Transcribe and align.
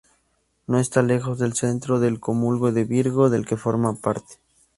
No 0.65 0.79
está 0.79 1.03
lejos 1.03 1.37
del 1.37 1.53
centro 1.53 1.99
del 1.99 2.19
cúmulo 2.19 2.71
de 2.71 2.85
Virgo, 2.85 3.29
del 3.29 3.45
que 3.45 3.55
forma 3.55 3.93
parte. 3.93 4.39